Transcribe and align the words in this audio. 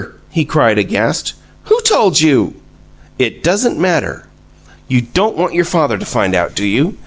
he 0.31 0.43
cried, 0.45 0.79
aghast. 0.79 1.35
"Who 1.65 1.79
told 1.81 2.19
you?" 2.21 2.55
"It 3.19 3.43
doesn't 3.43 3.77
matter. 3.79 4.25
You 4.87 5.01
don't 5.01 5.37
want 5.37 5.53
your 5.53 5.63
father 5.63 5.99
to 5.99 6.05
find 6.07 6.33
out, 6.33 6.55
do 6.55 6.65
you? 6.65 6.97